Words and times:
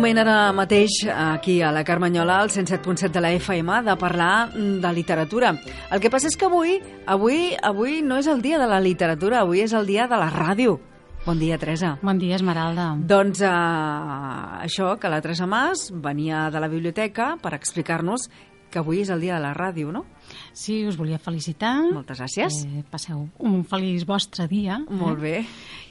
Moment 0.00 0.16
ara 0.16 0.34
mateix 0.56 0.94
aquí 1.12 1.58
a 1.60 1.68
la 1.76 1.82
Carmanyola, 1.84 2.38
al 2.40 2.48
107.7 2.48 3.10
de 3.12 3.20
la 3.20 3.34
FM, 3.36 3.82
de 3.84 3.96
parlar 4.00 4.48
de 4.54 4.92
literatura. 4.96 5.50
El 5.92 6.00
que 6.00 6.08
passa 6.08 6.30
és 6.30 6.38
que 6.40 6.46
avui, 6.48 6.78
avui, 7.04 7.50
avui 7.60 7.98
no 8.00 8.16
és 8.16 8.30
el 8.32 8.40
dia 8.40 8.56
de 8.56 8.64
la 8.64 8.78
literatura, 8.80 9.42
avui 9.44 9.60
és 9.60 9.74
el 9.76 9.84
dia 9.84 10.06
de 10.08 10.16
la 10.16 10.30
ràdio. 10.32 10.78
Bon 11.26 11.36
dia, 11.36 11.58
Teresa. 11.60 11.98
Bon 12.00 12.16
dia, 12.16 12.38
Esmeralda. 12.40 12.94
Doncs 12.96 13.44
eh, 13.44 13.50
això, 14.64 14.94
que 14.96 15.12
la 15.12 15.20
Teresa 15.20 15.44
Mas 15.44 15.90
venia 15.92 16.46
de 16.48 16.64
la 16.64 16.72
biblioteca 16.72 17.34
per 17.42 17.52
explicar-nos 17.58 18.30
que 18.70 18.80
avui 18.80 19.02
és 19.02 19.12
el 19.12 19.20
dia 19.20 19.36
de 19.36 19.44
la 19.44 19.52
ràdio, 19.52 19.92
no? 19.92 20.06
Sí, 20.56 20.80
us 20.88 20.96
volia 20.96 21.20
felicitar. 21.20 21.74
Moltes 21.92 22.22
gràcies. 22.22 22.62
Eh, 22.64 22.84
passeu 22.88 23.26
un 23.36 23.62
feliç 23.68 24.08
vostre 24.08 24.48
dia. 24.48 24.80
Molt 24.88 25.20
eh? 25.20 25.22
bé. 25.26 25.36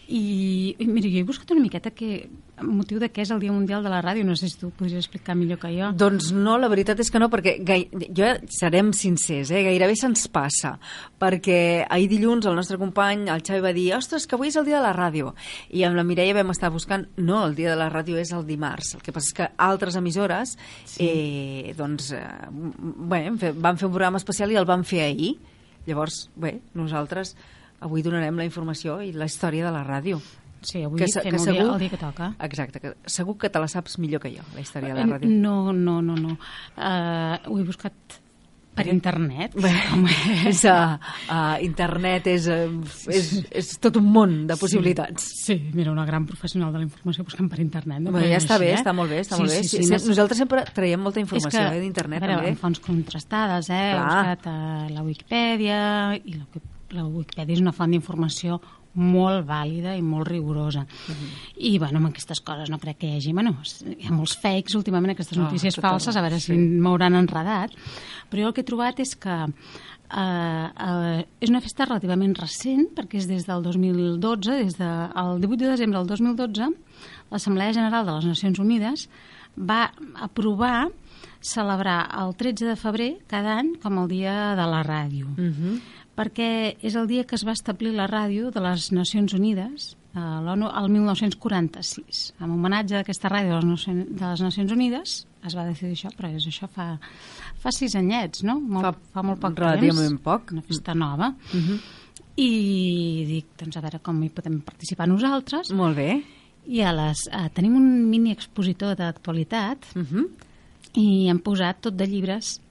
I, 0.09 0.75
i 0.81 0.89
mira, 0.89 1.11
jo 1.11 1.21
he 1.21 1.27
buscat 1.27 1.51
una 1.53 1.61
miqueta 1.61 1.91
que, 1.93 2.23
motiu 2.65 2.99
de 3.01 3.09
què 3.11 3.23
és 3.23 3.31
el 3.33 3.39
Dia 3.41 3.53
Mundial 3.53 3.83
de 3.85 3.91
la 3.91 4.01
Ràdio, 4.03 4.25
no 4.27 4.35
sé 4.39 4.49
si 4.49 4.57
tu 4.59 4.69
podries 4.75 4.99
explicar 5.01 5.35
millor 5.37 5.59
que 5.61 5.71
jo. 5.73 5.91
Doncs 5.97 6.31
no, 6.35 6.57
la 6.61 6.69
veritat 6.71 6.99
és 7.03 7.11
que 7.11 7.21
no, 7.21 7.29
perquè 7.31 7.57
gai... 7.65 7.87
jo 8.15 8.29
serem 8.53 8.91
sincers, 8.95 9.51
eh? 9.51 9.63
gairebé 9.67 9.95
se'ns 9.99 10.27
passa, 10.33 10.75
perquè 11.21 11.59
ahir 11.89 12.09
dilluns 12.11 12.47
el 12.49 12.57
nostre 12.57 12.79
company, 12.81 13.27
el 13.29 13.43
Xavi, 13.45 13.63
va 13.65 13.73
dir 13.75 13.89
ostres, 13.97 14.27
que 14.27 14.37
avui 14.37 14.51
és 14.51 14.57
el 14.59 14.67
dia 14.67 14.79
de 14.79 14.85
la 14.87 14.95
ràdio, 14.95 15.33
i 15.75 15.85
amb 15.87 15.99
la 15.99 16.05
Mireia 16.07 16.37
vam 16.37 16.53
estar 16.55 16.71
buscant, 16.73 17.07
no, 17.17 17.43
el 17.47 17.55
dia 17.59 17.73
de 17.73 17.79
la 17.79 17.91
ràdio 17.93 18.19
és 18.21 18.33
el 18.35 18.47
dimarts, 18.47 18.95
el 18.97 19.05
que 19.05 19.15
passa 19.15 19.31
és 19.31 19.37
que 19.37 19.51
altres 19.69 19.99
emissores 19.99 20.55
sí. 20.85 21.05
eh, 21.05 21.75
doncs, 21.77 22.11
eh, 22.17 22.25
bé, 22.49 23.23
van 23.53 23.79
fer 23.79 23.89
un 23.89 23.95
programa 23.95 24.21
especial 24.21 24.51
i 24.51 24.59
el 24.59 24.67
van 24.69 24.85
fer 24.87 25.05
ahir, 25.05 25.35
llavors, 25.87 26.27
bé, 26.35 26.59
nosaltres 26.77 27.35
avui 27.79 28.03
donarem 28.03 28.37
la 28.37 28.47
informació 28.47 28.99
i 29.03 29.13
la 29.15 29.27
història 29.29 29.67
de 29.67 29.73
la 29.73 29.85
ràdio. 29.87 30.19
Sí, 30.61 30.83
avui 30.83 30.99
que, 30.99 31.07
fem 31.11 31.29
que 31.29 31.37
el, 31.37 31.43
segur, 31.43 31.59
dia, 31.59 31.73
el 31.73 31.83
dia 31.83 31.93
que 31.93 31.99
toca. 32.01 32.31
Exacte, 32.47 32.81
que 32.83 32.95
segur 33.09 33.37
que 33.39 33.49
te 33.49 33.61
la 33.63 33.67
saps 33.71 33.99
millor 33.99 34.23
que 34.23 34.33
jo, 34.33 34.45
la 34.55 34.63
història 34.65 34.95
de 34.95 35.03
la 35.03 35.19
ràdio. 35.19 35.29
No, 35.29 35.73
no, 35.73 35.99
no, 36.01 36.17
no. 36.19 36.35
Uh, 36.75 37.37
ho 37.47 37.59
he 37.59 37.67
buscat 37.67 38.19
per 38.79 38.87
internet. 38.87 39.55
Bé, 39.59 39.71
és, 40.51 40.63
uh, 40.69 40.95
uh, 41.27 41.55
internet 41.65 42.29
és, 42.31 42.47
uh, 42.51 42.71
és, 43.11 43.31
és 43.61 43.71
tot 43.83 43.99
un 43.99 44.07
món 44.13 44.35
de 44.49 44.55
possibilitats. 44.59 45.25
Sí, 45.33 45.57
sí, 45.57 45.75
mira, 45.75 45.91
una 45.91 46.05
gran 46.07 46.27
professional 46.29 46.71
de 46.75 46.83
la 46.83 46.87
informació 46.87 47.25
buscant 47.27 47.51
per 47.51 47.59
internet. 47.63 48.03
No? 48.05 48.15
Bé, 48.15 48.27
ja 48.31 48.39
està 48.39 48.55
així, 48.55 48.67
bé, 48.67 48.71
eh? 48.73 48.79
està 48.79 48.95
molt 48.95 49.11
bé, 49.11 49.21
està 49.25 49.35
sí, 49.35 49.43
molt 49.43 49.55
bé. 49.55 49.61
Sí, 49.61 49.69
sí, 49.73 49.83
sí, 49.83 49.91
sí, 49.91 50.11
nosaltres 50.13 50.43
sempre 50.45 50.63
traiem 50.75 51.03
molta 51.03 51.23
informació 51.23 51.67
eh, 51.67 51.83
d'internet. 51.83 52.23
també. 52.25 52.55
fonts 52.61 52.83
contrastades, 52.83 53.71
eh? 53.73 53.85
Clar. 53.93 54.09
He 54.09 54.09
buscat 54.09 54.51
uh, 54.51 54.89
la 54.95 55.07
Wikipedia 55.07 55.79
i 56.19 56.37
la 56.37 56.43
Wikipedia 56.45 56.68
la 56.95 57.05
Wikipedia 57.05 57.55
és 57.55 57.61
una 57.63 57.75
font 57.75 57.91
d'informació 57.91 58.59
molt 58.99 59.45
vàlida 59.47 59.93
i 59.97 60.01
molt 60.01 60.27
rigorosa. 60.27 60.81
Uh 60.81 61.15
-huh. 61.15 61.29
I, 61.57 61.77
bueno, 61.77 61.97
amb 61.97 62.07
aquestes 62.07 62.41
coses 62.41 62.69
no 62.69 62.79
crec 62.79 62.97
que 62.97 63.07
hi 63.07 63.17
hagi... 63.17 63.33
Bueno, 63.33 63.57
hi 63.97 64.07
ha 64.07 64.11
molts 64.11 64.37
fakes 64.41 64.75
últimament, 64.75 65.11
aquestes 65.11 65.37
ah, 65.37 65.41
notícies 65.41 65.75
falses, 65.75 66.15
a 66.15 66.21
veure 66.21 66.39
sí. 66.39 66.53
si 66.53 66.57
m'hauran 66.57 67.15
enredat. 67.15 67.71
Però 68.29 68.41
jo 68.41 68.47
el 68.47 68.53
que 68.53 68.61
he 68.61 68.63
trobat 68.63 68.99
és 68.99 69.15
que 69.15 69.29
eh, 70.09 70.69
eh, 70.79 71.25
és 71.39 71.49
una 71.49 71.61
festa 71.61 71.85
relativament 71.85 72.35
recent, 72.35 72.87
perquè 72.95 73.17
és 73.17 73.27
des 73.27 73.45
del 73.45 73.61
2012, 73.63 74.51
des 74.51 74.77
del 74.77 75.39
de, 75.39 75.47
18 75.47 75.57
de 75.57 75.69
desembre 75.69 75.99
del 75.99 76.07
2012, 76.07 76.73
l'Assemblea 77.31 77.73
General 77.73 78.05
de 78.05 78.11
les 78.11 78.25
Nacions 78.25 78.59
Unides 78.59 79.09
va 79.57 79.91
aprovar 80.15 80.89
celebrar 81.41 82.09
el 82.19 82.35
13 82.35 82.65
de 82.65 82.75
febrer 82.75 83.17
cada 83.27 83.59
any 83.59 83.75
com 83.81 83.97
el 83.97 84.07
dia 84.09 84.55
de 84.55 84.65
la 84.67 84.83
ràdio. 84.83 85.27
Uh 85.37 85.53
-huh 85.55 85.79
perquè 86.19 86.75
és 86.83 86.97
el 86.99 87.07
dia 87.07 87.23
que 87.23 87.37
es 87.37 87.45
va 87.47 87.55
establir 87.55 87.93
la 87.95 88.09
ràdio 88.09 88.51
de 88.51 88.59
les 88.63 88.89
Nacions 88.91 89.33
Unides, 89.37 89.93
a 90.17 90.41
l'ONU, 90.43 90.67
el 90.81 90.89
1946. 90.91 92.21
En 92.41 92.51
homenatge 92.51 92.97
a 92.97 93.03
aquesta 93.05 93.31
ràdio 93.31 93.59
de 93.59 93.69
les, 93.69 94.41
Nacions, 94.43 94.73
Unides 94.75 95.15
es 95.47 95.55
va 95.55 95.63
decidir 95.69 95.95
això, 95.95 96.11
però 96.17 96.31
és 96.35 96.47
això 96.49 96.67
fa, 96.67 96.89
fa 97.61 97.71
sis 97.71 97.95
anyets, 97.95 98.43
no? 98.43 98.57
Molt, 98.59 98.89
fa, 98.89 99.13
fa 99.15 99.23
molt 99.29 99.39
poc 99.39 99.61
relativament 99.61 100.17
temps. 100.17 100.25
poc. 100.25 100.51
Una 100.57 100.65
festa 100.67 100.95
nova. 100.95 101.31
Uh 101.53 101.57
mhm. 101.57 101.69
-huh. 101.69 101.79
I 102.39 103.25
dic, 103.27 103.45
doncs 103.59 103.77
a 103.77 103.81
veure 103.81 103.99
com 103.99 104.23
hi 104.23 104.29
podem 104.29 104.61
participar 104.61 105.07
nosaltres. 105.07 105.71
Molt 105.71 105.95
bé. 105.95 106.23
I 106.67 106.81
a 106.81 106.93
les, 106.93 107.27
eh, 107.27 107.49
tenim 107.53 107.75
un 107.75 108.09
mini 108.09 108.31
expositor 108.31 108.95
d'actualitat 108.95 109.85
uh 109.95 109.99
mhm. 109.99 110.05
-huh. 110.15 110.27
i 110.93 111.29
hem 111.29 111.39
posat 111.39 111.81
tot 111.81 111.95
de 111.95 112.05
llibres 112.05 112.61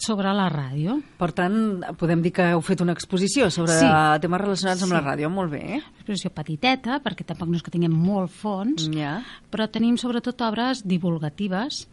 sobre 0.00 0.32
la 0.36 0.48
ràdio. 0.52 0.98
Per 1.20 1.30
tant, 1.36 1.56
podem 2.00 2.22
dir 2.24 2.32
que 2.36 2.50
heu 2.54 2.62
fet 2.64 2.82
una 2.84 2.94
exposició 2.96 3.48
sobre 3.54 3.76
sí. 3.78 3.88
temes 4.22 4.42
relacionats 4.42 4.84
amb 4.84 4.92
sí. 4.92 4.96
la 4.96 5.04
ràdio, 5.04 5.30
molt 5.32 5.52
bé. 5.54 5.64
Una 5.78 6.02
exposició 6.02 6.32
petiteta, 6.34 7.00
perquè 7.04 7.26
tampoc 7.28 7.50
no 7.50 7.58
és 7.58 7.64
que 7.66 7.74
tinguem 7.74 7.94
molt 7.94 8.32
fons, 8.34 8.88
ja. 8.94 9.18
però 9.52 9.68
tenim 9.72 9.98
sobretot 10.00 10.40
obres 10.46 10.84
divulgatives 10.88 11.86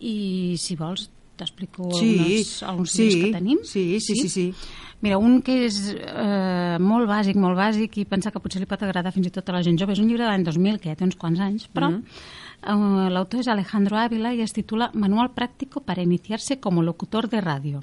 i, 0.00 0.56
si 0.60 0.78
vols, 0.78 1.08
t'explico 1.34 1.90
sí, 1.98 2.14
alguns, 2.14 2.54
alguns 2.62 2.94
sí, 2.94 3.08
que 3.10 3.32
tenim. 3.34 3.60
Sí, 3.66 3.84
sí, 3.98 4.14
sí, 4.14 4.28
sí. 4.28 4.28
sí. 4.28 4.82
Mira, 5.04 5.18
un 5.20 5.42
que 5.44 5.58
és 5.66 5.76
eh, 5.92 6.78
molt 6.80 7.10
bàsic, 7.10 7.36
molt 7.36 7.58
bàsic, 7.58 7.98
i 8.00 8.06
pensa 8.08 8.30
que 8.32 8.40
potser 8.40 8.62
li 8.62 8.68
pot 8.70 8.80
agradar 8.86 9.12
fins 9.12 9.28
i 9.28 9.34
tot 9.34 9.50
a 9.50 9.58
la 9.58 9.60
gent 9.66 9.76
jove, 9.80 9.92
és 9.92 10.00
un 10.00 10.08
llibre 10.08 10.24
de 10.24 10.30
l'any 10.30 10.46
2000, 10.46 10.80
que 10.80 10.88
ja 10.88 10.96
té 10.96 11.04
uns 11.04 11.18
quants 11.20 11.42
anys, 11.44 11.68
però 11.74 11.90
mm 11.90 12.00
-hmm 12.00 12.42
L'autor 12.64 13.40
és 13.40 13.48
Alejandro 13.48 13.98
Ávila 14.00 14.32
i 14.34 14.40
es 14.40 14.54
titula 14.56 14.90
Manual 14.94 15.32
práctico 15.32 15.80
para 15.80 16.02
iniciarse 16.02 16.60
como 16.60 16.82
locutor 16.82 17.28
de 17.28 17.40
radio. 17.40 17.82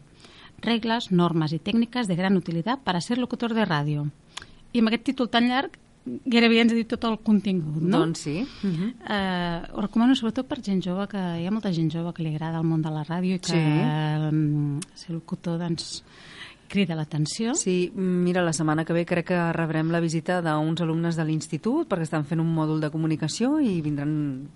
Regles, 0.62 1.12
normes 1.12 1.54
i 1.54 1.60
tècniques 1.60 2.08
de 2.08 2.16
gran 2.16 2.38
utilitat 2.38 2.82
per 2.84 2.96
a 2.96 3.02
ser 3.02 3.18
locutor 3.18 3.54
de 3.54 3.66
ràdio. 3.66 4.10
I 4.74 4.82
amb 4.82 4.90
aquest 4.90 5.08
títol 5.10 5.30
tan 5.30 5.50
llarg 5.50 5.78
gairebé 6.06 6.62
ens 6.62 6.74
ha 6.74 6.78
dit 6.78 6.90
tot 6.90 7.04
el 7.06 7.20
contingut, 7.22 7.82
no? 7.82 8.00
Doncs 8.00 8.20
sí. 8.26 8.42
Uh 8.42 8.70
-huh. 8.70 8.90
uh, 9.06 9.78
ho 9.78 9.82
recomano 9.82 10.16
sobretot 10.16 10.48
per 10.48 10.62
gent 10.62 10.82
jove, 10.84 11.08
que 11.08 11.18
hi 11.18 11.46
ha 11.46 11.52
molta 11.52 11.72
gent 11.72 11.92
jove 11.92 12.14
que 12.14 12.24
li 12.24 12.30
agrada 12.30 12.58
el 12.58 12.66
món 12.66 12.82
de 12.82 12.90
la 12.90 13.04
ràdio 13.04 13.36
i 13.36 13.40
que 13.40 13.52
sí. 13.52 13.58
um, 13.58 14.80
ser 14.96 15.14
locutor, 15.14 15.60
doncs, 15.60 16.04
crida 16.72 16.96
l'atenció. 16.96 17.54
Sí, 17.60 17.92
mira, 17.96 18.42
la 18.42 18.54
setmana 18.56 18.86
que 18.88 18.96
ve 18.96 19.06
crec 19.06 19.28
que 19.34 19.40
rebrem 19.54 19.92
la 19.92 20.00
visita 20.00 20.40
d'uns 20.42 20.82
alumnes 20.82 21.18
de 21.20 21.26
l'institut 21.28 21.90
perquè 21.92 22.08
estan 22.08 22.26
fent 22.28 22.42
un 22.42 22.52
mòdul 22.56 22.80
de 22.82 22.90
comunicació 22.94 23.58
i 23.60 23.82
vindran 23.84 24.14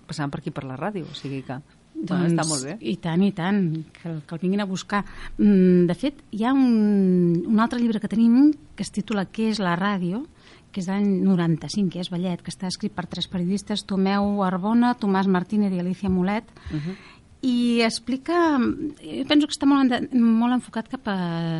passant 0.08 0.32
per 0.32 0.40
aquí 0.40 0.54
per 0.54 0.64
la 0.64 0.78
ràdio, 0.80 1.06
o 1.06 1.18
sigui 1.18 1.44
que... 1.46 1.60
Doncs, 1.96 2.10
bueno, 2.10 2.28
està 2.28 2.44
molt 2.44 2.64
bé. 2.66 2.74
I 2.84 2.96
tant, 3.00 3.22
i 3.24 3.30
tant, 3.32 3.60
que, 3.96 4.10
que 4.28 4.34
el 4.36 4.40
vinguin 4.42 4.60
a 4.60 4.68
buscar. 4.68 5.00
Mm, 5.38 5.86
de 5.88 5.96
fet, 5.96 6.18
hi 6.36 6.44
ha 6.44 6.52
un, 6.52 7.46
un 7.48 7.62
altre 7.62 7.80
llibre 7.80 8.02
que 8.02 8.10
tenim 8.12 8.50
que 8.76 8.84
es 8.84 8.92
titula 8.92 9.28
Què 9.32 9.52
és 9.54 9.62
la 9.64 9.78
ràdio?, 9.80 10.26
que 10.76 10.82
és 10.82 10.90
d'any 10.90 11.06
95, 11.24 11.88
que 11.94 12.02
és 12.02 12.10
Ballet, 12.12 12.42
que 12.44 12.52
està 12.52 12.68
escrit 12.68 12.92
per 12.92 13.06
tres 13.08 13.30
periodistes, 13.32 13.86
Tomeu 13.88 14.42
Arbona, 14.44 14.90
Tomàs 15.00 15.24
Martínez 15.24 15.72
i 15.72 15.80
Alicia 15.80 16.12
Molet, 16.12 16.50
uh 16.68 16.76
-huh 16.76 16.96
i 17.44 17.82
explica, 17.84 18.56
jo 18.56 19.24
penso 19.28 19.46
que 19.46 19.54
està 19.54 19.66
molt, 19.68 19.92
molt 20.16 20.56
enfocat 20.56 20.88
cap 20.88 21.08
a 21.12 21.16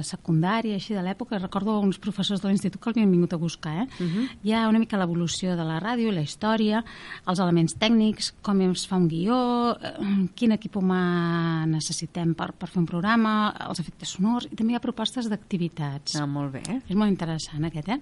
secundària, 0.06 0.78
així 0.81 0.97
de 0.97 1.03
l'època, 1.04 1.38
recordo 1.38 1.77
uns 1.84 2.01
professors 2.03 2.41
de 2.41 2.48
l'institut 2.48 2.80
que 2.80 2.91
l'havien 2.91 3.12
vingut 3.12 3.34
a 3.36 3.39
buscar, 3.41 3.74
eh? 3.83 3.86
Uh 4.01 4.06
-huh. 4.06 4.28
Hi 4.42 4.53
ha 4.53 4.68
una 4.68 4.78
mica 4.78 4.97
l'evolució 4.97 5.54
de 5.54 5.65
la 5.65 5.78
ràdio, 5.78 6.10
la 6.12 6.22
història, 6.22 6.83
els 7.27 7.39
elements 7.39 7.77
tècnics, 7.78 8.33
com 8.42 8.60
es 8.62 8.86
fa 8.86 8.97
un 8.97 9.09
guió, 9.09 9.77
eh, 9.80 10.28
quin 10.34 10.53
equip 10.53 10.77
humà 10.77 11.66
necessitem 11.66 12.34
per, 12.34 12.53
per 12.53 12.68
fer 12.68 12.80
un 12.80 12.86
programa, 12.86 13.54
els 13.68 13.78
efectes 13.78 14.09
sonors, 14.09 14.48
i 14.51 14.56
també 14.56 14.72
hi 14.72 14.77
ha 14.77 14.80
propostes 14.80 15.28
d'activitats. 15.28 16.16
Ah, 16.16 16.27
molt 16.27 16.53
bé. 16.53 16.83
És 16.89 16.97
molt 16.97 17.10
interessant 17.10 17.65
aquest, 17.65 17.89
eh? 17.89 18.01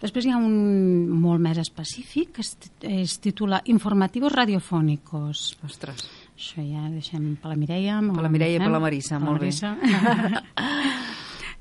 Després 0.00 0.24
hi 0.24 0.30
ha 0.30 0.38
un 0.38 1.08
molt 1.08 1.40
més 1.40 1.58
específic, 1.58 2.32
que 2.32 2.40
es, 2.40 2.56
es 2.80 3.18
titula 3.18 3.62
Informativos 3.66 4.32
radiofònicos. 4.32 5.58
Ostres 5.64 6.08
això 6.40 6.64
ja 6.64 6.88
deixem 6.88 7.34
per 7.40 7.52
la 7.52 7.58
Mireia. 7.60 7.98
Per 8.00 8.24
la 8.24 8.32
Mireia 8.32 8.56
i 8.56 8.62
per 8.62 8.72
la 8.72 8.80
Marissa, 8.80 9.18
per 9.18 9.26
molt 9.28 9.42
Marissa. 9.42 9.74
bé. 9.76 10.40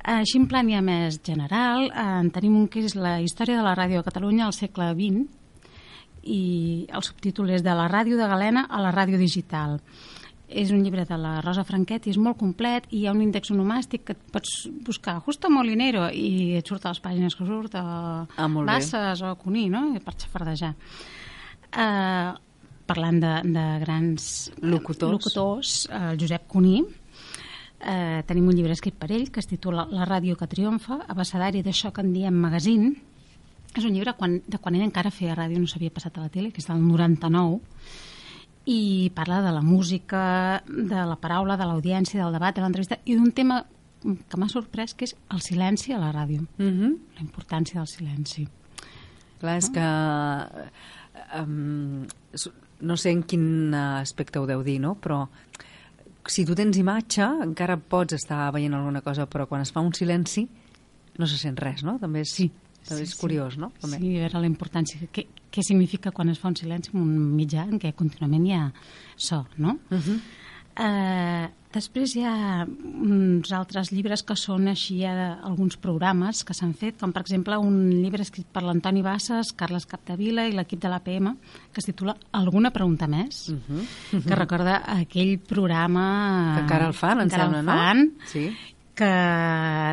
Així 0.09 0.39
en 0.39 0.47
plan 0.49 0.69
ja 0.71 0.79
més 0.81 1.19
general, 1.25 1.89
eh, 1.91 2.05
en 2.23 2.29
tenim 2.33 2.55
un 2.55 2.69
que 2.71 2.81
és 2.87 2.95
la 2.95 3.19
història 3.21 3.59
de 3.59 3.65
la 3.65 3.75
ràdio 3.77 3.99
a 3.99 4.07
Catalunya 4.07 4.47
al 4.47 4.55
segle 4.55 4.93
XX 4.95 5.27
i 6.23 6.87
el 6.87 7.03
subtítol 7.03 7.51
és 7.51 7.63
de 7.65 7.75
la 7.75 7.89
ràdio 7.91 8.17
de 8.17 8.27
Galena 8.27 8.65
a 8.69 8.81
la 8.81 8.93
ràdio 8.95 9.19
digital. 9.19 9.77
És 10.49 10.71
un 10.73 10.81
llibre 10.81 11.03
de 11.05 11.17
la 11.19 11.35
Rosa 11.43 11.61
Franquet 11.67 12.07
i 12.07 12.15
és 12.15 12.17
molt 12.17 12.39
complet 12.39 12.87
i 12.89 13.03
hi 13.03 13.05
ha 13.05 13.13
un 13.13 13.21
índex 13.21 13.51
onomàstic 13.53 14.07
que 14.07 14.15
et 14.15 14.23
pots 14.33 14.63
buscar 14.87 15.19
Justo 15.27 15.51
Molinero 15.53 16.07
i 16.09 16.55
et 16.57 16.65
surt 16.65 16.87
a 16.87 16.95
les 16.95 17.03
pàgines 17.03 17.35
que 17.37 17.45
surt 17.45 17.75
a 17.77 17.85
ah, 18.25 18.47
Basses 18.65 19.21
o 19.21 19.35
Cuní, 19.37 19.67
no? 19.69 19.91
per 20.01 20.15
xafardejar. 20.17 20.73
Uh, 21.69 22.33
parlant 22.89 23.21
de, 23.21 23.33
de 23.53 23.65
grans 23.83 24.25
locutors, 24.61 25.13
locutors 25.13 25.75
el 25.93 26.17
Josep 26.19 26.47
Cuní, 26.49 26.81
eh, 27.79 28.23
tenim 28.27 28.49
un 28.49 28.57
llibre 28.57 28.73
escrit 28.75 28.97
per 28.99 29.11
ell 29.15 29.29
que 29.31 29.41
es 29.43 29.47
titula 29.47 29.87
La 29.91 30.07
ràdio 30.09 30.37
que 30.37 30.49
triomfa, 30.49 31.03
abecedari 31.07 31.63
d'això 31.63 31.93
que 31.93 32.03
en 32.03 32.13
diem 32.13 32.35
magazine. 32.35 32.93
És 33.77 33.85
un 33.85 33.93
llibre 33.93 34.15
quan, 34.17 34.39
de 34.47 34.57
quan 34.57 34.75
ell 34.75 34.87
encara 34.87 35.13
feia 35.13 35.37
ràdio, 35.37 35.59
no 35.61 35.69
s'havia 35.69 35.93
passat 35.93 36.17
a 36.17 36.25
la 36.25 36.33
tele, 36.33 36.51
que 36.51 36.61
és 36.61 36.67
del 36.67 36.81
99, 36.81 37.59
i 38.69 39.11
parla 39.15 39.41
de 39.45 39.51
la 39.53 39.61
música, 39.65 40.61
de 40.67 41.03
la 41.11 41.17
paraula, 41.21 41.57
de 41.57 41.67
l'audiència, 41.69 42.21
del 42.21 42.35
debat, 42.35 42.55
de 42.55 42.65
l'entrevista, 42.65 42.99
i 43.05 43.15
d'un 43.17 43.31
tema 43.31 43.63
que 44.01 44.39
m'ha 44.39 44.49
sorprès, 44.49 44.93
que 44.95 45.05
és 45.07 45.15
el 45.33 45.41
silenci 45.43 45.93
a 45.93 45.99
la 45.99 46.11
ràdio. 46.13 46.45
Mm 46.57 46.71
-hmm. 46.71 46.97
La 47.15 47.21
importància 47.21 47.79
del 47.79 47.87
silenci. 47.87 48.47
Clar, 49.39 49.57
és 49.57 49.69
que... 49.69 49.87
Um, 51.39 52.07
no 52.81 52.97
sé 52.97 53.11
en 53.11 53.23
quin 53.23 53.73
aspecte 53.75 54.39
ho 54.39 54.47
deu 54.49 54.63
dir, 54.63 54.79
no? 54.83 54.95
Però 55.01 55.25
si 56.29 56.45
tu 56.45 56.55
tens 56.55 56.77
imatge, 56.77 57.25
encara 57.45 57.77
pots 57.79 58.15
estar 58.17 58.49
veient 58.55 58.75
alguna 58.77 59.01
cosa, 59.01 59.27
però 59.29 59.47
quan 59.49 59.65
es 59.65 59.73
fa 59.73 59.83
un 59.83 59.93
silenci 59.93 60.45
no 61.19 61.27
se 61.27 61.37
sent 61.39 61.57
res, 61.59 61.83
no? 61.83 61.97
També 61.99 62.23
és, 62.23 62.33
sí, 62.35 62.47
també 62.87 63.03
sí, 63.03 63.11
és 63.11 63.15
curiós, 63.19 63.57
no? 63.59 63.71
També. 63.81 63.99
Sí, 63.99 64.13
veure 64.21 64.43
la 64.43 64.49
importància. 64.49 65.09
Què, 65.13 65.25
què 65.51 65.63
significa 65.65 66.13
quan 66.15 66.31
es 66.31 66.39
fa 66.39 66.51
un 66.51 66.57
silenci 66.59 66.93
en 66.93 67.01
un 67.01 67.15
mitjà 67.35 67.65
en 67.67 67.81
què 67.81 67.91
contínuament 67.97 68.45
hi 68.47 68.55
ha 68.55 68.65
so, 69.15 69.45
no? 69.57 69.79
Uh 69.89 69.97
-huh. 69.97 70.19
Uh, 70.79 71.49
després 71.75 72.13
hi 72.15 72.21
ha 72.23 72.63
uns 72.63 73.51
altres 73.51 73.89
llibres 73.91 74.23
que 74.23 74.35
són 74.39 74.69
així, 74.71 75.01
hi 75.01 75.05
ha 75.09 75.33
alguns 75.43 75.75
programes 75.77 76.45
que 76.47 76.55
s'han 76.55 76.71
fet, 76.73 76.95
com 77.01 77.11
per 77.11 77.21
exemple 77.25 77.57
un 77.59 77.89
llibre 77.91 78.23
escrit 78.23 78.47
per 78.47 78.63
l'Antoni 78.63 79.03
Bassas, 79.03 79.51
Carles 79.59 79.85
Capdevila 79.91 80.47
i 80.47 80.55
l'equip 80.55 80.79
de 80.79 80.89
l'APM, 80.93 81.33
que 81.73 81.83
es 81.83 81.89
titula 81.89 82.15
Alguna 82.31 82.71
pregunta 82.71 83.07
més, 83.07 83.49
Uh 83.49 83.59
-huh. 83.59 84.23
que 84.25 84.35
recorda 84.35 84.81
aquell 84.87 85.37
programa... 85.39 86.53
Que 86.55 86.61
encara 86.63 86.87
el 86.87 86.93
fan, 86.93 87.21
em 87.21 87.29
sembla, 87.29 87.59
el 87.59 87.65
no? 87.65 87.71
fan, 87.71 88.11
Sí. 88.25 88.49
Que 88.99 89.09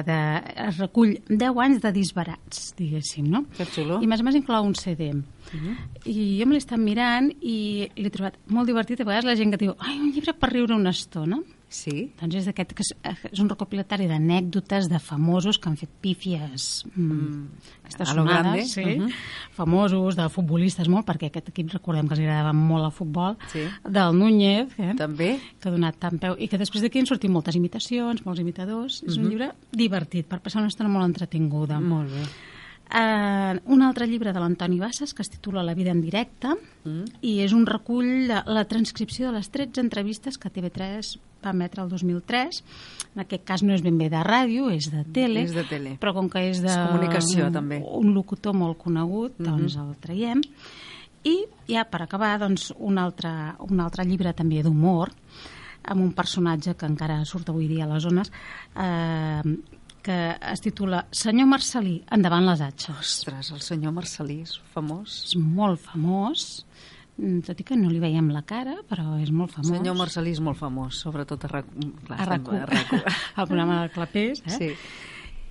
de, 0.07 0.19
es 0.67 0.79
recull 0.83 1.15
10 1.29 1.61
anys 1.65 1.83
de 1.85 1.93
disbarats, 1.95 2.73
diguéssim, 2.79 3.29
no? 3.31 3.45
Que 3.57 3.67
xulo. 3.71 4.01
I 4.03 4.09
més 4.11 4.23
o 4.23 4.27
menys 4.27 4.41
inclou 4.41 4.67
un 4.67 4.75
CD. 4.75 5.13
Uh 5.15 5.53
-huh. 5.53 5.75
I 6.05 6.41
jo 6.41 6.47
me 6.47 6.55
l'he 6.55 6.65
estat 6.65 6.79
mirant 6.79 7.31
i 7.41 7.89
l'he 7.97 8.11
trobat 8.11 8.35
molt 8.47 8.67
divertit. 8.67 9.01
A 9.01 9.05
vegades 9.05 9.25
la 9.25 9.37
gent 9.37 9.51
que 9.51 9.63
diu, 9.65 9.75
ai, 9.79 9.99
un 10.01 10.11
llibre 10.11 10.35
per 10.35 10.51
riure 10.53 10.75
una 10.75 10.91
estona. 10.91 11.39
Sí. 11.69 12.13
Doncs 12.21 12.35
és 12.39 12.45
d'aquest 12.47 12.73
que 12.73 12.83
és, 12.85 12.93
és 13.33 13.41
un 13.43 13.49
recopilatori 13.51 14.07
d'anècdotes 14.07 14.87
de 14.89 15.01
famosos 15.03 15.59
que 15.59 15.69
han 15.69 15.77
fet 15.77 15.91
pífies 16.01 16.85
mm, 16.95 17.49
lo 18.15 18.25
grande. 18.25 18.65
sí, 18.67 18.81
Uh 18.85 19.03
-huh. 19.07 19.11
famosos, 19.53 20.17
de 20.17 20.29
futbolistes 20.29 20.89
molt, 20.89 21.07
perquè 21.07 21.27
aquest 21.27 21.49
equip 21.49 21.71
recordem 21.73 22.07
que 22.07 22.15
els 22.15 22.21
agradava 22.21 22.53
molt 22.53 22.85
el 22.85 22.93
futbol, 22.93 23.37
Sí. 23.53 23.61
del 23.85 24.13
Núñez, 24.15 24.69
eh? 24.79 24.95
També? 24.97 25.41
que 25.61 25.69
ha 25.69 25.73
donat 25.73 25.97
tant 25.99 26.19
peu, 26.21 26.37
i 26.39 26.47
que 26.49 26.57
després 26.59 26.83
d'aquí 26.83 26.99
han 27.01 27.07
sortit 27.07 27.31
moltes 27.31 27.57
imitacions, 27.57 28.25
molts 28.25 28.41
imitadors. 28.41 29.03
És 29.07 29.17
Mhm. 29.17 29.25
un 29.25 29.31
llibre 29.31 29.53
divertit, 29.73 30.27
per 30.27 30.41
passar 30.41 30.59
una 30.61 30.69
estona 30.69 30.89
molt 30.89 31.05
entretinguda. 31.07 31.81
Molt 31.81 32.11
bé. 32.11 32.23
Uh, 32.87 33.59
un 33.67 33.83
altre 33.83 34.07
llibre 34.07 34.31
de 34.33 34.39
l'Antoni 34.39 34.79
Bassas 34.79 35.13
que 35.13 35.23
es 35.23 35.29
titula 35.29 35.65
La 35.67 35.75
vida 35.75 35.91
en 35.91 36.01
directe 36.01 36.53
Mm. 36.87 37.03
i 37.21 37.41
és 37.43 37.51
un 37.53 37.65
recull 37.67 38.29
de 38.29 38.37
la 38.47 38.63
transcripció 38.71 39.27
de 39.27 39.33
les 39.41 39.49
13 39.51 39.81
entrevistes 39.83 40.39
que 40.39 40.49
TV3 40.55 41.17
va 41.45 41.51
emetre 41.51 41.83
el 41.83 41.89
2003 41.91 42.61
en 43.17 43.23
aquest 43.25 43.43
cas 43.45 43.65
no 43.67 43.75
és 43.75 43.83
ben 43.83 43.99
bé 43.99 44.07
de 44.09 44.21
ràdio 44.23 44.71
és 44.71 44.87
de 44.93 45.03
tele, 45.13 45.43
És 45.43 45.53
de 45.53 45.65
tele. 45.65 45.97
però 45.99 46.15
com 46.15 46.31
que 46.31 46.45
és 46.49 46.63
de 46.63 46.69
És 46.71 46.77
comunicació, 46.79 47.47
un, 47.49 47.53
també. 47.53 47.83
un 47.85 48.15
locutor 48.15 48.55
molt 48.55 48.79
conegut 48.79 49.35
doncs 49.37 49.75
Mhm. 49.77 49.89
el 49.89 49.97
traiem 49.99 50.41
i 51.25 51.45
ja 51.67 51.83
per 51.91 52.03
acabar 52.03 52.39
doncs, 52.39 52.73
un, 52.79 52.99
altre, 52.99 53.29
un 53.69 53.81
altre 53.81 54.05
llibre 54.05 54.33
també 54.33 54.63
d'humor 54.63 55.11
amb 55.83 56.01
un 56.03 56.13
personatge 56.13 56.77
que 56.77 56.87
encara 56.87 57.25
surt 57.25 57.49
avui 57.49 57.67
dia 57.67 57.85
a 57.85 57.89
les 57.89 58.03
zones 58.05 58.31
eh, 58.77 59.43
que 60.07 60.17
es 60.53 60.61
titula 60.63 61.01
Senyor 61.11 61.49
Marcelí, 61.51 61.97
endavant 62.15 62.47
les 62.47 62.61
atxes. 62.63 62.95
Ostres, 63.03 63.51
el 63.57 63.63
senyor 63.65 63.93
Marcelí 63.97 64.39
és 64.45 64.53
famós. 64.75 65.17
És 65.27 65.35
molt 65.41 65.81
famós, 65.83 66.45
mm, 67.19 67.41
tot 67.49 67.59
i 67.61 67.67
que 67.67 67.77
no 67.77 67.91
li 67.91 67.99
veiem 68.03 68.29
la 68.31 68.45
cara, 68.47 68.77
però 68.89 69.17
és 69.21 69.33
molt 69.35 69.51
El 69.51 69.65
famós. 69.65 69.73
senyor 69.81 69.97
Marcelí 69.99 70.31
és 70.37 70.41
molt 70.41 70.59
famós, 70.61 71.01
sobretot 71.03 71.45
a 71.45 71.51
RAC... 71.57 71.67
Clar, 72.07 72.21
a 72.21 72.23
estem- 72.23 72.47
RAC1, 72.47 72.63
a 72.63 72.67
RAC1. 72.71 73.17
el 73.43 73.47
programa 73.51 73.83
de 73.83 73.91
Clapés, 73.97 74.43
eh? 74.47 74.51
Sí. 74.61 74.71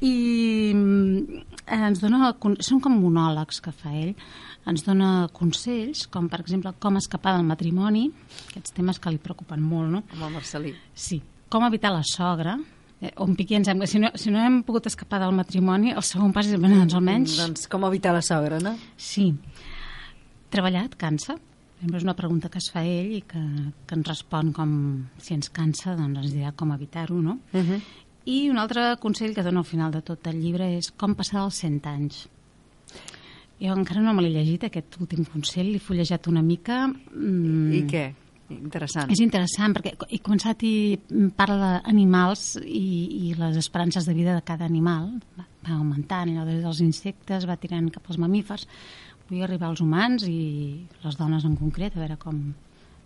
I 0.05 0.71
mm, 0.75 1.43
ens 1.71 2.01
dona, 2.03 2.33
són 2.59 2.81
com 2.83 2.95
monòlegs 2.99 3.61
que 3.63 3.71
fa 3.75 3.93
ell, 3.95 4.13
ens 4.67 4.83
dona 4.83 5.27
consells, 5.33 6.05
com 6.11 6.27
per 6.31 6.41
exemple 6.43 6.73
com 6.83 6.97
escapar 6.99 7.35
del 7.37 7.45
matrimoni, 7.47 8.07
aquests 8.49 8.73
temes 8.75 8.99
que 8.99 9.11
li 9.13 9.19
preocupen 9.21 9.61
molt, 9.63 9.91
no? 9.93 10.03
Amb 10.15 10.23
el 10.29 10.33
Marcelí. 10.35 10.73
Sí, 10.93 11.21
com 11.49 11.63
evitar 11.67 11.91
la 11.95 12.03
sogra, 12.03 12.57
eh, 13.01 13.11
on 13.21 13.35
piqui 13.35 13.57
ens 13.57 13.69
hem... 13.71 13.83
Si 13.89 13.99
no, 14.01 14.11
si 14.15 14.31
no 14.33 14.43
hem 14.43 14.61
pogut 14.67 14.87
escapar 14.89 15.19
del 15.23 15.35
matrimoni, 15.35 15.91
el 15.95 16.05
segon 16.05 16.33
pas 16.35 16.47
és, 16.47 16.59
bueno, 16.59 16.79
doncs 16.81 16.95
almenys... 16.97 17.35
Doncs 17.41 17.67
com 17.71 17.87
evitar 17.89 18.15
la 18.15 18.23
sogra, 18.25 18.59
no? 18.63 18.75
Sí. 18.97 19.31
Treballar 20.53 20.85
et 20.89 20.95
cansa? 20.99 21.37
Sempre 21.79 21.99
és 21.99 22.05
una 22.07 22.15
pregunta 22.15 22.49
que 22.49 22.61
es 22.61 22.69
fa 22.71 22.85
ell 22.87 23.11
i 23.17 23.21
que, 23.27 23.41
que 23.85 23.97
ens 23.97 24.07
respon 24.07 24.53
com 24.55 24.71
si 25.21 25.35
ens 25.35 25.51
cansa, 25.53 25.97
doncs 25.99 26.23
ens 26.23 26.33
dirà 26.33 26.53
com 26.55 26.71
evitar-ho, 26.73 27.19
no? 27.21 27.39
Uh 27.53 27.61
-huh. 27.61 27.81
I 28.25 28.49
un 28.49 28.57
altre 28.57 28.95
consell 28.97 29.35
que 29.35 29.43
dona 29.43 29.59
al 29.59 29.69
final 29.69 29.91
de 29.91 30.01
tot 30.01 30.25
el 30.27 30.41
llibre 30.41 30.77
és 30.77 30.91
com 30.91 31.13
passar 31.13 31.41
dels 31.41 31.59
100 31.61 31.85
anys. 31.85 32.27
Jo 33.61 33.73
encara 33.73 34.01
no 34.01 34.13
me 34.13 34.23
l'he 34.23 34.33
llegit, 34.33 34.63
aquest 34.63 34.97
últim 34.99 35.25
consell, 35.25 35.71
l'he 35.71 35.79
fullejat 35.79 36.27
una 36.27 36.41
mica. 36.41 36.87
Mm, 36.87 37.73
I 37.73 37.81
què? 37.87 38.13
Interessant. 38.53 39.09
És 39.09 39.19
interessant, 39.23 39.73
perquè 39.73 39.95
he 40.13 40.19
començat 40.21 40.61
i 40.67 40.73
parla 41.35 41.79
d'animals 41.85 42.59
i, 42.61 43.29
i 43.31 43.33
les 43.39 43.57
esperances 43.57 44.05
de 44.05 44.13
vida 44.13 44.35
de 44.35 44.43
cada 44.45 44.65
animal. 44.69 45.07
Va, 45.39 45.47
va 45.65 45.77
augmentant, 45.79 46.29
allò 46.29 46.45
des 46.45 46.61
dels 46.61 46.81
insectes 46.85 47.47
va 47.49 47.57
tirant 47.57 47.89
cap 47.89 48.05
als 48.11 48.19
mamífers. 48.21 48.67
Vull 49.29 49.41
arribar 49.41 49.71
als 49.71 49.81
humans 49.81 50.27
i 50.29 50.85
les 51.03 51.17
dones 51.17 51.43
en 51.49 51.55
concret, 51.57 51.95
a 51.97 52.03
veure 52.03 52.19
com, 52.21 52.37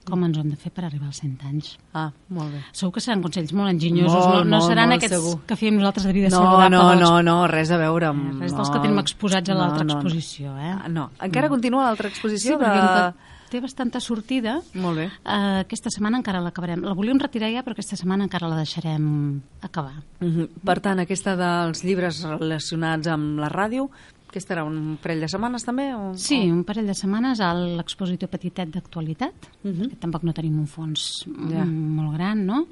com 0.10 0.26
ens 0.28 0.36
ho 0.38 0.42
hem 0.44 0.50
de 0.52 0.58
fer 0.60 0.74
per 0.76 0.84
arribar 0.90 1.08
als 1.08 1.22
100 1.24 1.46
anys. 1.48 1.70
Ah, 1.96 2.10
molt 2.36 2.52
bé. 2.58 2.60
Segur 2.76 2.92
que 2.98 3.06
seran 3.06 3.24
consells 3.24 3.54
molt 3.56 3.72
enginyosos, 3.72 4.12
Molt, 4.26 4.42
no, 4.44 4.44
no 4.44 4.58
molt, 4.58 4.68
seran 4.68 4.90
molt 4.92 4.98
aquests 5.00 5.16
segur. 5.16 5.40
que 5.48 5.56
fèiem 5.56 5.80
nosaltres 5.80 6.10
de 6.10 6.14
vida 6.20 6.28
No, 6.34 6.42
saludable. 6.42 6.70
no, 6.76 6.84
dels- 6.90 7.00
no, 7.06 7.24
no, 7.24 7.38
res 7.48 7.72
a 7.72 7.80
veure 7.80 8.12
amb... 8.12 8.28
Eh, 8.34 8.38
res 8.44 8.52
dels 8.58 8.68
no. 8.68 8.74
que 8.76 8.84
tenim 8.84 9.00
exposats 9.00 9.50
a 9.50 9.56
l'altra 9.56 9.86
No, 9.86 9.94
no, 9.94 9.94
no. 9.94 10.00
exposició, 10.04 10.58
eh? 10.60 10.76
Ah, 10.84 10.90
no, 10.92 11.12
encara 11.24 11.48
continua 11.48 11.86
l'altra 11.88 12.10
Sí, 12.10 12.16
exposició 12.18 12.60
perquè 12.60 12.84
de... 12.84 12.92
que 13.16 13.29
té 13.50 13.60
bastanta 13.60 14.00
sortida, 14.00 14.62
Molt 14.74 14.98
bé. 14.98 15.06
eh, 15.06 15.60
aquesta 15.66 15.90
setmana 15.90 16.18
encara 16.22 16.40
l'acabarem. 16.42 16.84
La 16.86 16.94
volíem 16.94 17.20
retirar 17.20 17.50
ja, 17.52 17.64
però 17.64 17.74
aquesta 17.76 17.96
setmana 18.00 18.24
encara 18.26 18.48
la 18.48 18.58
deixarem 18.58 19.42
acabar. 19.62 19.98
Mhm. 20.22 20.48
Per 20.64 20.80
tant, 20.80 21.00
aquesta 21.00 21.36
dels 21.36 21.84
llibres 21.84 22.24
relacionats 22.24 23.08
amb 23.08 23.40
la 23.40 23.50
ràdio, 23.50 23.90
que 24.32 24.38
estarà 24.38 24.64
un 24.64 24.98
parell 25.02 25.22
de 25.22 25.28
setmanes 25.28 25.64
també? 25.66 25.88
O... 25.96 26.14
Sí, 26.16 26.52
un 26.52 26.64
parell 26.64 26.86
de 26.86 26.94
setmanes 26.94 27.40
a 27.42 27.54
l'expositor 27.56 28.30
Petitet 28.30 28.70
d'actualitat, 28.70 29.34
Mhm. 29.64 29.74
perquè 29.90 30.00
tampoc 30.00 30.24
no 30.24 30.34
tenim 30.34 30.60
un 30.60 30.68
fons 30.68 31.26
ja. 31.50 31.66
molt 31.66 32.14
gran, 32.14 32.46
no? 32.46 32.68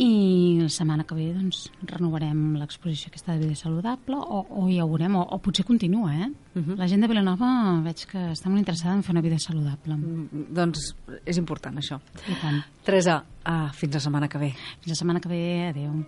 I 0.00 0.60
la 0.62 0.68
setmana 0.72 1.04
que 1.04 1.16
ve 1.16 1.26
doncs, 1.34 1.66
renovarem 1.90 2.54
l'exposició 2.56 3.10
aquesta 3.10 3.34
de 3.34 3.42
vida 3.44 3.58
saludable 3.58 4.16
o, 4.16 4.38
o 4.48 4.62
ja 4.72 4.86
veurem, 4.88 5.18
o, 5.20 5.26
o 5.36 5.38
potser 5.44 5.66
continua, 5.68 6.14
eh? 6.14 6.30
Mhm. 6.54 6.78
La 6.80 6.88
gent 6.88 7.04
de 7.04 7.10
Vilanova 7.10 7.50
veig 7.84 8.06
que 8.08 8.22
està 8.32 8.48
molt 8.48 8.62
interessada 8.62 8.96
en 8.96 9.04
fer 9.04 9.12
una 9.12 9.24
vida 9.24 9.36
saludable. 9.38 9.98
Mm, 9.98 10.46
Doncs 10.56 10.94
és 11.26 11.36
important, 11.36 11.76
això. 11.76 12.00
I 12.24 12.38
tant. 12.40 12.62
Teresa, 12.86 13.20
ah, 13.44 13.68
fins 13.76 13.98
la 13.98 14.00
setmana 14.00 14.28
que 14.28 14.40
ve. 14.40 14.54
Fins 14.80 14.94
la 14.94 14.98
setmana 15.02 15.20
que 15.20 15.28
ve, 15.28 15.44
adeu. 15.68 16.00